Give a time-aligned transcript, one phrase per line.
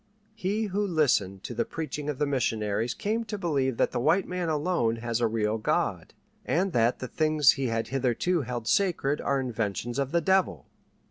[0.33, 4.27] He who listened to the preaching of the missionaries came to believe that the white
[4.27, 9.21] man alone has a real God, and that the things he had hitherto held sacred
[9.21, 10.65] are inventions of the devil.